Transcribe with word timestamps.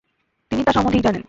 তিনি 0.51 0.61
তা 0.63 0.71
সমধিক 0.71 1.01
জানেন। 1.01 1.19